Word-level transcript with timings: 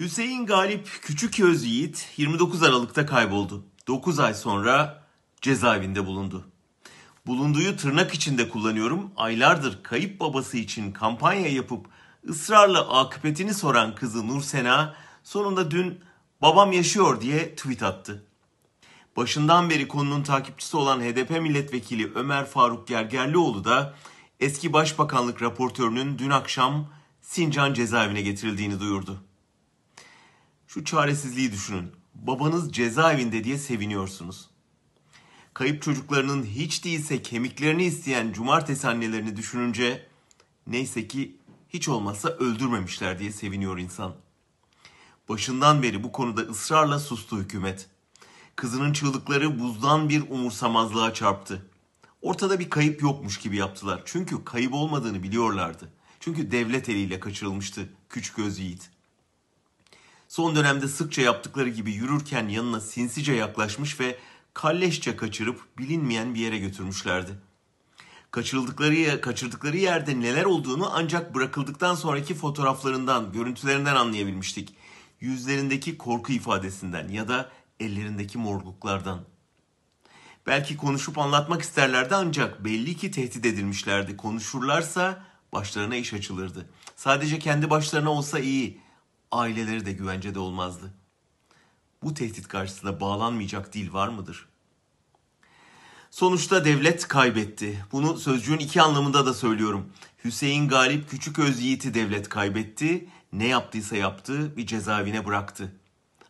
Hüseyin 0.00 0.46
Galip 0.46 0.88
Küçük 1.02 1.38
Yiğit 1.38 2.08
29 2.16 2.62
Aralık'ta 2.62 3.06
kayboldu. 3.06 3.64
9 3.86 4.20
ay 4.20 4.34
sonra 4.34 5.04
cezaevinde 5.40 6.06
bulundu. 6.06 6.48
Bulunduğu 7.26 7.76
tırnak 7.76 8.14
içinde 8.14 8.48
kullanıyorum. 8.48 9.10
Aylardır 9.16 9.82
kayıp 9.82 10.20
babası 10.20 10.56
için 10.56 10.92
kampanya 10.92 11.48
yapıp 11.48 11.86
ısrarla 12.28 13.00
akıbetini 13.00 13.54
soran 13.54 13.94
kızı 13.94 14.28
Nur 14.28 14.42
Sena 14.42 14.94
sonunda 15.24 15.70
dün 15.70 16.00
babam 16.42 16.72
yaşıyor 16.72 17.20
diye 17.20 17.54
tweet 17.54 17.82
attı. 17.82 18.24
Başından 19.16 19.70
beri 19.70 19.88
konunun 19.88 20.22
takipçisi 20.22 20.76
olan 20.76 21.00
HDP 21.00 21.30
milletvekili 21.30 22.12
Ömer 22.14 22.46
Faruk 22.46 22.88
Gergerlioğlu 22.88 23.64
da 23.64 23.94
eski 24.40 24.72
başbakanlık 24.72 25.42
raportörünün 25.42 26.18
dün 26.18 26.30
akşam 26.30 26.88
Sincan 27.20 27.74
cezaevine 27.74 28.22
getirildiğini 28.22 28.80
duyurdu. 28.80 29.27
Şu 30.68 30.84
çaresizliği 30.84 31.52
düşünün. 31.52 31.92
Babanız 32.14 32.72
cezaevinde 32.72 33.44
diye 33.44 33.58
seviniyorsunuz. 33.58 34.50
Kayıp 35.54 35.82
çocuklarının 35.82 36.44
hiç 36.44 36.84
değilse 36.84 37.22
kemiklerini 37.22 37.84
isteyen 37.84 38.32
cumartesi 38.32 38.88
annelerini 38.88 39.36
düşününce 39.36 40.06
neyse 40.66 41.08
ki 41.08 41.36
hiç 41.68 41.88
olmazsa 41.88 42.28
öldürmemişler 42.28 43.18
diye 43.18 43.32
seviniyor 43.32 43.78
insan. 43.78 44.14
Başından 45.28 45.82
beri 45.82 46.02
bu 46.02 46.12
konuda 46.12 46.40
ısrarla 46.40 46.98
sustu 46.98 47.38
hükümet. 47.38 47.86
Kızının 48.56 48.92
çığlıkları 48.92 49.58
buzdan 49.60 50.08
bir 50.08 50.30
umursamazlığa 50.30 51.14
çarptı. 51.14 51.66
Ortada 52.22 52.60
bir 52.60 52.70
kayıp 52.70 53.02
yokmuş 53.02 53.38
gibi 53.38 53.56
yaptılar. 53.56 54.02
Çünkü 54.04 54.44
kayıp 54.44 54.74
olmadığını 54.74 55.22
biliyorlardı. 55.22 55.92
Çünkü 56.20 56.50
devlet 56.50 56.88
eliyle 56.88 57.20
kaçırılmıştı 57.20 57.88
küçük 58.08 58.38
öz 58.38 58.58
yiğit. 58.58 58.97
Son 60.38 60.56
dönemde 60.56 60.88
sıkça 60.88 61.22
yaptıkları 61.22 61.68
gibi 61.68 61.92
yürürken 61.92 62.48
yanına 62.48 62.80
sinsice 62.80 63.32
yaklaşmış 63.32 64.00
ve 64.00 64.18
kalleşçe 64.54 65.16
kaçırıp 65.16 65.60
bilinmeyen 65.78 66.34
bir 66.34 66.40
yere 66.40 66.58
götürmüşlerdi. 66.58 67.30
Kaçırıldıkları, 68.30 69.20
kaçırdıkları 69.20 69.76
yerde 69.76 70.20
neler 70.20 70.44
olduğunu 70.44 70.90
ancak 70.92 71.34
bırakıldıktan 71.34 71.94
sonraki 71.94 72.34
fotoğraflarından, 72.34 73.32
görüntülerinden 73.32 73.94
anlayabilmiştik. 73.96 74.74
Yüzlerindeki 75.20 75.98
korku 75.98 76.32
ifadesinden 76.32 77.08
ya 77.08 77.28
da 77.28 77.50
ellerindeki 77.80 78.38
morluklardan. 78.38 79.20
Belki 80.46 80.76
konuşup 80.76 81.18
anlatmak 81.18 81.62
isterlerdi 81.62 82.14
ancak 82.14 82.64
belli 82.64 82.96
ki 82.96 83.10
tehdit 83.10 83.46
edilmişlerdi. 83.46 84.16
Konuşurlarsa 84.16 85.24
başlarına 85.52 85.96
iş 85.96 86.14
açılırdı. 86.14 86.68
Sadece 86.96 87.38
kendi 87.38 87.70
başlarına 87.70 88.10
olsa 88.10 88.38
iyi, 88.38 88.80
aileleri 89.32 89.86
de 89.86 89.92
güvencede 89.92 90.38
olmazdı. 90.38 90.94
Bu 92.02 92.14
tehdit 92.14 92.48
karşısında 92.48 93.00
bağlanmayacak 93.00 93.72
dil 93.72 93.92
var 93.92 94.08
mıdır? 94.08 94.48
Sonuçta 96.10 96.64
devlet 96.64 97.08
kaybetti. 97.08 97.84
Bunu 97.92 98.18
sözcüğün 98.18 98.58
iki 98.58 98.82
anlamında 98.82 99.26
da 99.26 99.34
söylüyorum. 99.34 99.92
Hüseyin 100.24 100.68
Galip 100.68 101.10
Küçük 101.10 101.38
Özyiğit'i 101.38 101.94
devlet 101.94 102.28
kaybetti. 102.28 103.08
Ne 103.32 103.46
yaptıysa 103.46 103.96
yaptı, 103.96 104.56
bir 104.56 104.66
cezaevine 104.66 105.26
bıraktı. 105.26 105.72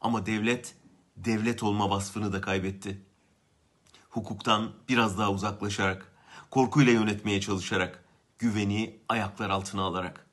Ama 0.00 0.26
devlet, 0.26 0.74
devlet 1.16 1.62
olma 1.62 1.90
vasfını 1.90 2.32
da 2.32 2.40
kaybetti. 2.40 3.02
Hukuktan 4.10 4.70
biraz 4.88 5.18
daha 5.18 5.30
uzaklaşarak, 5.30 6.12
korkuyla 6.50 6.92
yönetmeye 6.92 7.40
çalışarak, 7.40 8.04
güveni 8.38 8.96
ayaklar 9.08 9.50
altına 9.50 9.82
alarak. 9.82 10.26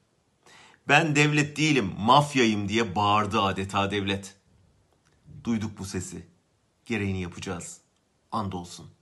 Ben 0.88 1.16
devlet 1.16 1.58
değilim, 1.58 1.94
mafyayım 1.98 2.70
diye 2.70 2.96
bağırdı 2.96 3.42
adeta 3.42 3.92
devlet. 3.92 4.36
Duyduk 5.44 5.78
bu 5.80 5.86
sesi. 5.86 6.28
Gereğini 6.86 7.22
yapacağız. 7.22 7.82
Andolsun. 8.32 9.01